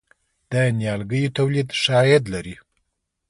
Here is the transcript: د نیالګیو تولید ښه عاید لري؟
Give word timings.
د 0.51 0.53
نیالګیو 0.77 1.33
تولید 1.37 1.69
ښه 1.81 1.93
عاید 1.99 2.23
لري؟ 2.33 2.55